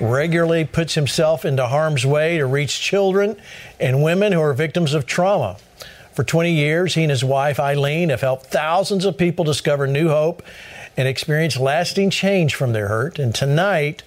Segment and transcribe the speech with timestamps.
[0.00, 3.36] regularly puts himself into harm's way to reach children
[3.78, 5.56] and women who are victims of trauma.
[6.14, 10.08] For 20 years, he and his wife Eileen have helped thousands of people discover new
[10.08, 10.42] hope
[10.96, 13.18] and experience lasting change from their hurt.
[13.18, 14.02] And tonight,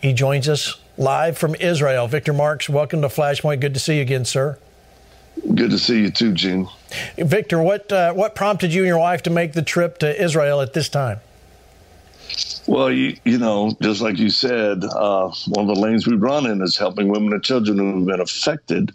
[0.00, 2.08] he joins us live from Israel.
[2.08, 3.60] Victor Marx, welcome to Flashpoint.
[3.60, 4.58] Good to see you again, sir.
[5.54, 6.68] Good to see you too, Gene.
[7.16, 10.60] Victor, what uh, what prompted you and your wife to make the trip to Israel
[10.60, 11.20] at this time?
[12.66, 16.46] Well, you, you know, just like you said, uh, one of the lanes we run
[16.46, 18.92] in is helping women and children who have been affected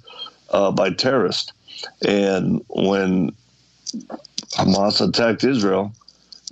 [0.51, 1.51] uh, by terrorists.
[2.05, 3.31] And when
[4.51, 5.91] Hamas attacked Israel,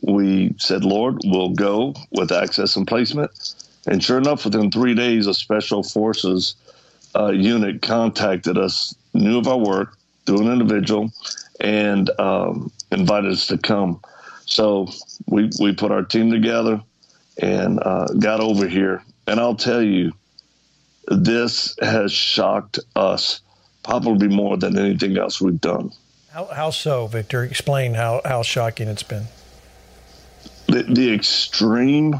[0.01, 3.31] we said, Lord, we'll go with access and placement.
[3.87, 6.55] And sure enough, within three days, a special forces
[7.15, 11.11] uh, unit contacted us, knew of our work through an individual,
[11.61, 14.01] and um, invited us to come.
[14.45, 14.89] So
[15.27, 16.81] we, we put our team together
[17.41, 19.03] and uh, got over here.
[19.27, 20.13] And I'll tell you,
[21.07, 23.41] this has shocked us
[23.83, 25.91] probably more than anything else we've done.
[26.31, 27.43] How, how so, Victor?
[27.43, 29.25] Explain how, how shocking it's been.
[30.67, 32.15] The, the extreme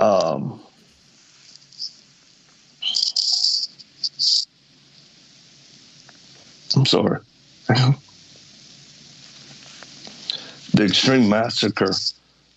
[0.00, 0.60] um,
[6.76, 7.20] I'm sorry.
[7.68, 7.94] the
[10.84, 11.92] extreme massacre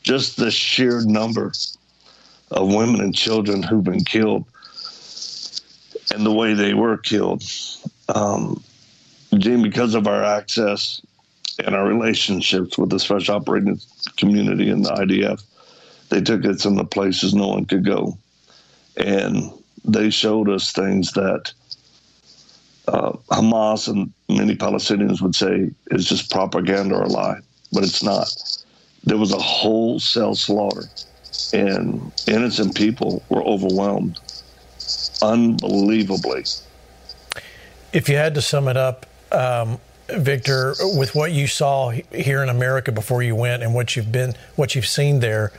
[0.08, 1.52] just the sheer number
[2.52, 4.46] of women and children who've been killed
[6.14, 7.44] and the way they were killed.
[8.16, 8.64] Um,
[9.38, 11.02] Gene, because of our access
[11.60, 13.82] and our relationships with the special operating
[14.16, 15.44] community and the IDF,
[16.08, 18.18] they took us in the places no one could go.
[18.96, 19.52] And
[19.84, 21.52] they showed us things that
[22.88, 27.40] uh, Hamas and many Palestinians would say is just propaganda or a lie,
[27.74, 28.32] but it's not
[29.08, 30.84] there was a wholesale slaughter,
[31.54, 34.20] and innocent people were overwhelmed
[35.22, 36.46] unbelievably.
[37.94, 39.80] If you had to sum it up, um,
[40.10, 44.36] Victor, with what you saw here in America before you went and what you've been,
[44.56, 45.52] what you've seen there,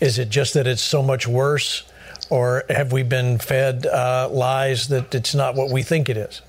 [0.00, 1.84] is it just that it's so much worse,
[2.30, 6.40] or have we been fed uh, lies that it's not what we think it is?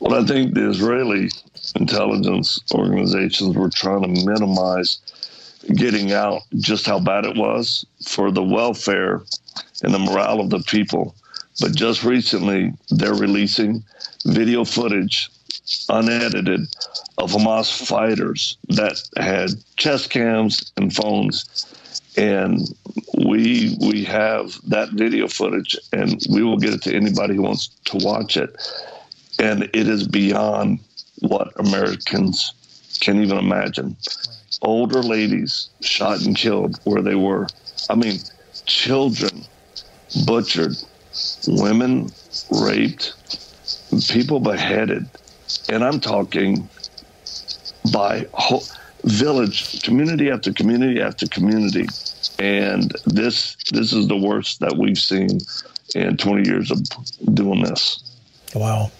[0.00, 1.30] Well, I think the Israeli
[1.76, 4.98] intelligence organizations were trying to minimize
[5.76, 9.22] getting out just how bad it was for the welfare
[9.82, 11.14] and the morale of the people.
[11.60, 13.84] But just recently, they're releasing
[14.26, 15.30] video footage,
[15.88, 16.60] unedited,
[17.18, 21.66] of Hamas fighters that had chest cams and phones.
[22.16, 22.60] And
[23.18, 27.68] we we have that video footage, and we will get it to anybody who wants
[27.86, 28.56] to watch it.
[29.38, 30.80] And it is beyond
[31.28, 32.52] what Americans
[33.00, 33.96] can even imagine.
[34.62, 37.46] Older ladies shot and killed where they were.
[37.90, 38.18] I mean,
[38.66, 39.44] children
[40.26, 40.76] butchered,
[41.46, 42.10] women
[42.50, 43.14] raped,
[44.08, 45.08] people beheaded.
[45.68, 46.68] And I'm talking
[47.92, 48.64] by whole,
[49.04, 51.86] village, community after community after community.
[52.38, 55.38] And this this is the worst that we've seen
[55.94, 56.82] in 20 years of
[57.34, 58.02] doing this.
[58.54, 58.90] Wow.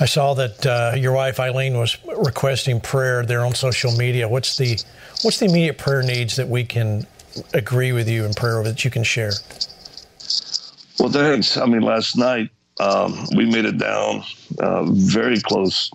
[0.00, 4.26] I saw that uh, your wife Eileen was requesting prayer there on social media.
[4.26, 4.78] What's the
[5.22, 7.06] what's the immediate prayer needs that we can
[7.52, 9.32] agree with you in prayer that you can share?
[10.98, 11.58] Well, thanks.
[11.58, 12.48] I mean, last night
[12.80, 14.24] um, we made it down
[14.58, 15.90] uh, very close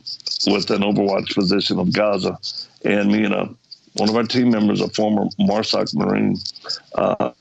[0.46, 2.38] with an Overwatch position of Gaza,
[2.84, 3.50] and me and a,
[3.94, 6.38] one of our team members, a former MARSOC Marine,
[6.94, 7.32] uh,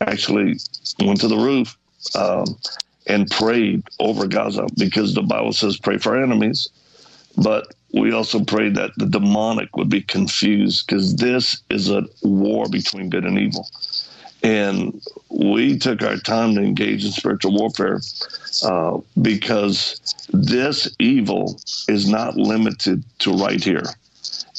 [0.00, 0.56] actually
[1.00, 1.76] went to the roof
[2.14, 2.44] um,
[3.06, 6.68] and prayed over Gaza because the Bible says pray for enemies.
[7.36, 12.68] But we also prayed that the demonic would be confused because this is a war
[12.68, 13.68] between good and evil.
[14.42, 18.00] And we took our time to engage in spiritual warfare
[18.62, 20.00] uh, because
[20.32, 21.58] this evil
[21.88, 23.84] is not limited to right here.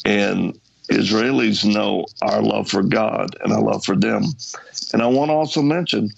[0.05, 0.59] And
[0.89, 4.23] Israelis know our love for God and our love for them.
[4.93, 6.09] And I want to also mention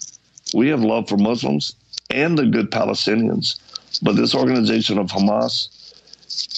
[0.54, 1.74] we have love for Muslims
[2.10, 3.58] and the good Palestinians.
[4.02, 5.68] But this organization of Hamas,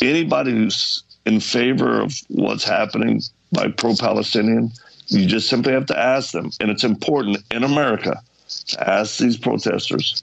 [0.02, 4.70] anybody who's in favor of what's happening by pro Palestinian,
[5.08, 6.50] you just simply have to ask them.
[6.60, 8.20] And it's important in America
[8.68, 10.22] to ask these protesters,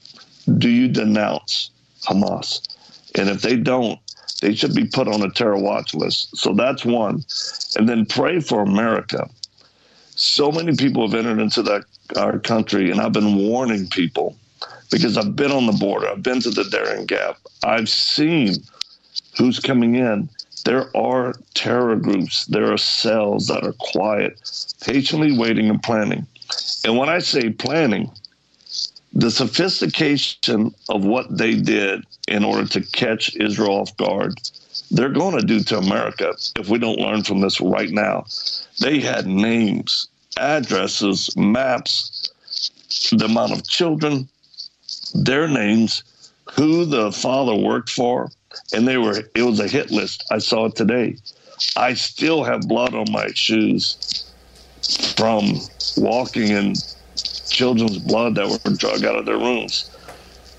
[0.58, 1.70] do you denounce
[2.02, 2.66] Hamas?
[3.14, 3.98] And if they don't,
[4.40, 6.36] they should be put on a terror watch list.
[6.36, 7.24] So that's one.
[7.76, 9.28] And then pray for America.
[10.14, 11.84] So many people have entered into that
[12.16, 14.36] our country, and I've been warning people
[14.90, 16.08] because I've been on the border.
[16.08, 17.36] I've been to the Darien Gap.
[17.62, 18.56] I've seen
[19.36, 20.28] who's coming in.
[20.64, 22.46] There are terror groups.
[22.46, 24.38] There are cells that are quiet,
[24.82, 26.26] patiently waiting and planning.
[26.84, 28.10] And when I say planning,
[29.12, 34.38] the sophistication of what they did in order to catch Israel off guard,
[34.90, 38.26] they're going to do to America if we don't learn from this right now.
[38.80, 40.08] They had names,
[40.38, 42.30] addresses, maps,
[43.12, 44.28] the amount of children,
[45.14, 46.02] their names,
[46.52, 48.30] who the father worked for,
[48.72, 50.24] and they were it was a hit list.
[50.30, 51.16] I saw it today.
[51.76, 54.32] I still have blood on my shoes
[55.16, 55.60] from
[55.96, 56.74] walking in
[57.48, 59.90] children's blood that were drug out of their rooms.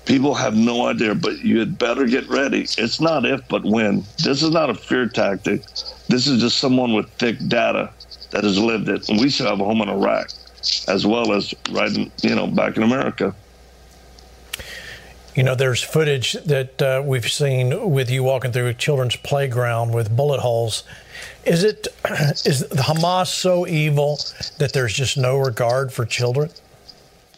[0.04, 2.62] People have no idea, but you had better get ready.
[2.78, 4.04] It's not if, but when.
[4.24, 5.62] This is not a fear tactic.
[6.08, 7.92] This is just someone with thick data
[8.30, 9.08] that has lived it.
[9.08, 10.30] And we still have a home in Iraq
[10.88, 13.34] as well as right in, you know, back in America.
[15.34, 19.94] You know, there's footage that uh, we've seen with you walking through a children's playground
[19.94, 20.82] with bullet holes.
[21.44, 21.86] Is it
[22.44, 24.18] is Hamas so evil
[24.58, 26.50] that there's just no regard for children?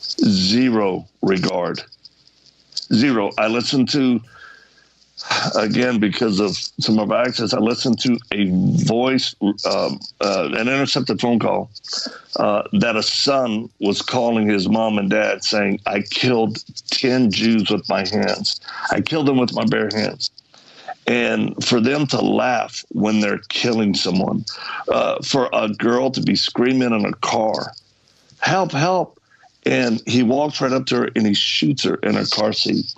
[0.01, 1.83] Zero regard.
[2.93, 3.31] Zero.
[3.39, 4.21] I listened to
[5.57, 7.53] again because of some of access.
[7.53, 8.51] I listened to a
[8.85, 9.35] voice,
[9.65, 11.71] uh, uh, an intercepted phone call
[12.37, 17.71] uh, that a son was calling his mom and dad saying, "I killed ten Jews
[17.71, 18.61] with my hands.
[18.91, 20.31] I killed them with my bare hands."
[21.07, 24.45] And for them to laugh when they're killing someone,
[24.89, 27.73] uh, for a girl to be screaming in a car,
[28.39, 28.73] "Help!
[28.73, 29.19] Help!"
[29.65, 32.93] and he walks right up to her and he shoots her in her car seat.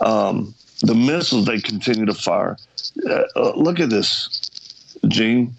[0.00, 2.56] Um, the missiles they continue to fire.
[3.08, 5.54] Uh, uh, look at this, Gene.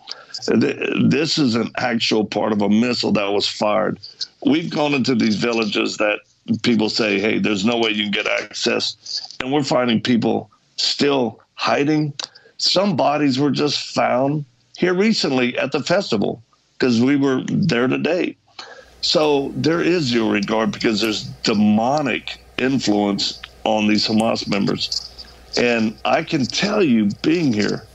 [0.48, 4.00] This is an actual part of a missile that was fired.
[4.46, 6.20] We've gone into these villages that
[6.64, 9.38] people say, hey, there's no way you can get access.
[9.40, 12.14] And we're finding people still hiding.
[12.58, 14.46] Some bodies were just found
[14.78, 16.42] here recently at the festival
[16.74, 18.36] because we were there today.
[19.02, 25.11] So there is your regard because there's demonic influence on these Hamas members.
[25.58, 27.86] And I can tell you, being here,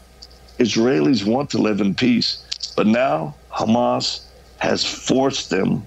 [0.58, 2.72] Israelis want to live in peace.
[2.76, 4.20] But now Hamas
[4.58, 5.84] has forced them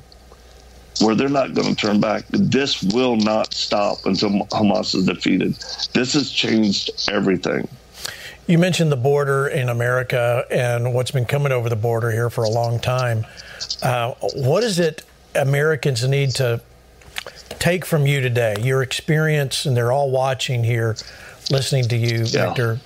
[1.02, 2.26] where they're not going to turn back.
[2.30, 5.56] This will not stop until Hamas is defeated.
[5.94, 7.68] This has changed everything.
[8.48, 12.44] You mentioned the border in America and what's been coming over the border here for
[12.44, 13.26] a long time.
[13.84, 15.04] Uh, what is it
[15.36, 16.60] Americans need to
[17.60, 18.56] take from you today?
[18.60, 20.96] Your experience, and they're all watching here
[21.50, 22.48] listening to you, yeah.
[22.48, 22.80] Victor.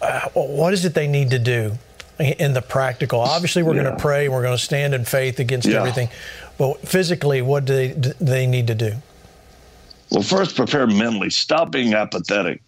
[0.00, 1.78] Uh, what is it they need to do
[2.18, 3.20] in the practical?
[3.20, 3.84] Obviously, we're yeah.
[3.84, 4.26] going to pray.
[4.26, 5.78] And we're going to stand in faith against yeah.
[5.78, 6.08] everything.
[6.58, 8.94] But physically, what do they, do they need to do?
[10.10, 11.30] Well, first, prepare mentally.
[11.30, 12.62] Stop being apathetic.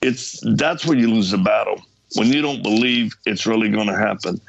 [0.00, 1.82] It's that's where you lose the battle
[2.14, 4.40] when you don't believe it's really going to happen.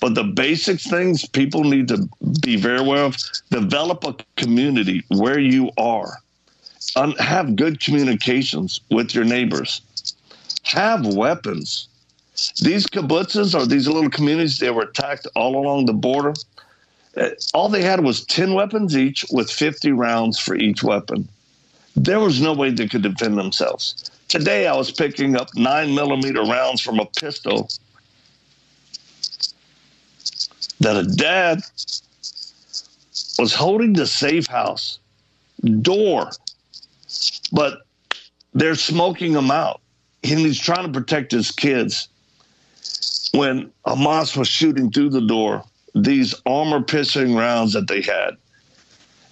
[0.00, 2.08] But the basic things people need to
[2.40, 3.16] be very aware of:
[3.50, 6.18] develop a community where you are
[6.94, 9.82] have good communications with your neighbors.
[10.62, 11.88] Have weapons.
[12.60, 16.34] These kibbutzes or these little communities, they were attacked all along the border.
[17.16, 21.28] Uh, all they had was 10 weapons each with 50 rounds for each weapon.
[21.94, 24.10] There was no way they could defend themselves.
[24.28, 27.70] Today, I was picking up nine millimeter rounds from a pistol
[30.80, 31.60] that a dad
[33.38, 34.98] was holding the safe house
[35.80, 36.30] door
[37.56, 37.86] but
[38.52, 39.80] they're smoking him out.
[40.22, 42.08] And he's trying to protect his kids.
[43.32, 48.36] When Hamas was shooting through the door, these armor piercing rounds that they had,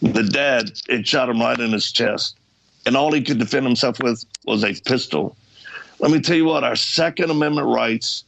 [0.00, 2.38] the dad, it shot him right in his chest.
[2.86, 5.36] And all he could defend himself with was a pistol.
[5.98, 8.24] Let me tell you what, our Second Amendment rights,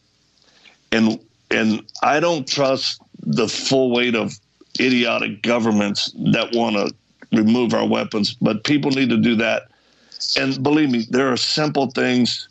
[0.93, 1.19] and
[1.51, 4.39] and I don't trust the full weight of
[4.79, 6.95] idiotic governments that want to
[7.33, 9.69] remove our weapons, but people need to do that
[10.39, 12.49] and believe me, there are simple things,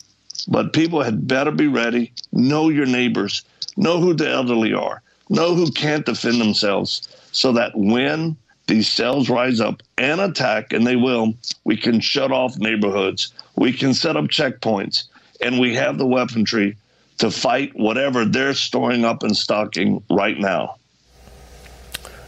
[0.47, 2.11] but people had better be ready.
[2.31, 3.43] Know your neighbors,
[3.77, 9.29] know who the elderly are, know who can't defend themselves, so that when these cells
[9.29, 14.17] rise up and attack, and they will, we can shut off neighborhoods, we can set
[14.17, 15.03] up checkpoints,
[15.41, 16.75] and we have the weaponry
[17.17, 20.75] to fight whatever they're storing up and stocking right now.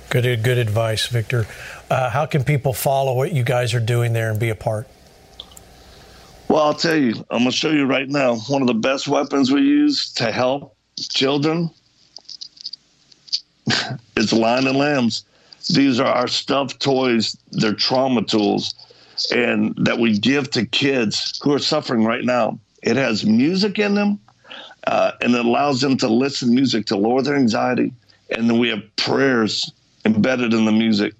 [0.09, 1.45] Good, good advice, Victor.
[1.89, 4.87] uh, how can people follow what you guys are doing there and be a part?
[6.49, 8.37] Well, I'll tell you, I'm going to show you right now.
[8.47, 11.69] One of the best weapons we use to help children
[14.15, 15.25] is lion and lambs.
[15.69, 18.73] These are our stuffed toys, they're trauma tools,
[19.33, 22.57] and that we give to kids who are suffering right now.
[22.81, 24.19] It has music in them,
[24.85, 27.91] uh, and it allows them to listen music to lower their anxiety.
[28.29, 29.69] And then we have prayers
[30.05, 31.13] embedded in the music.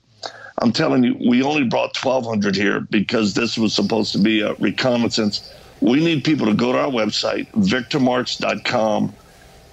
[0.60, 4.54] I'm telling you, we only brought 1,200 here because this was supposed to be a
[4.56, 5.54] reconnaissance.
[5.82, 9.14] We need people to go to our website, victormarx.com.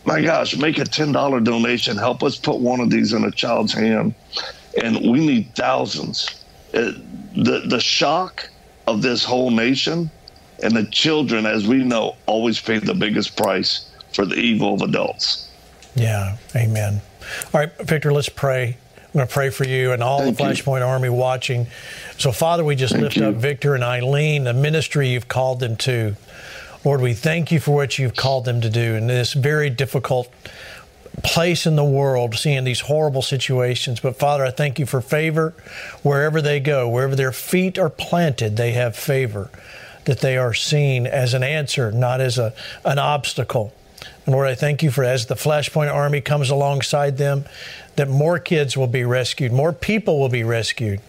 [0.05, 1.97] My gosh, make a $10 donation.
[1.97, 4.14] Help us put one of these in a child's hand.
[4.83, 6.45] And we need thousands.
[6.75, 6.93] Uh,
[7.35, 8.50] the, the shock
[8.87, 10.11] of this whole nation
[10.62, 14.83] and the children, as we know, always pay the biggest price for the evil of
[14.83, 15.49] adults.
[15.95, 17.00] Yeah, amen.
[17.53, 18.76] All right, Victor, let's pray.
[19.14, 20.87] I'm going to pray for you and all Thank the Flashpoint you.
[20.87, 21.68] Army watching.
[22.18, 23.26] So, Father, we just thank lift you.
[23.26, 26.16] up Victor and Eileen, the ministry you've called them to.
[26.85, 30.28] Lord, we thank you for what you've called them to do in this very difficult
[31.23, 34.00] place in the world, seeing these horrible situations.
[34.00, 35.54] But Father, I thank you for favor
[36.02, 39.49] wherever they go, wherever their feet are planted, they have favor,
[40.06, 42.52] that they are seen as an answer, not as a,
[42.85, 43.73] an obstacle.
[44.26, 47.45] And Lord, I thank you for as the Flashpoint Army comes alongside them,
[47.97, 51.00] that more kids will be rescued, more people will be rescued,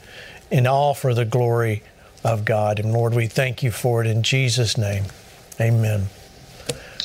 [0.52, 1.82] and all for the glory
[2.24, 2.80] of God.
[2.80, 5.06] And Lord, we thank you for it in Jesus' name.
[5.60, 6.08] Amen.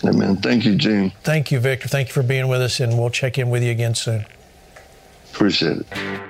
[0.04, 0.36] Amen.
[0.36, 1.12] Thank you, Gene.
[1.22, 1.88] Thank you, Victor.
[1.88, 4.24] Thank you for being with us, and we'll check in with you again soon.
[5.32, 6.29] Appreciate it.